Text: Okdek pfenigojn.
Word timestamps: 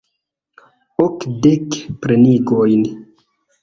Okdek 1.05 1.69
pfenigojn. 1.99 2.83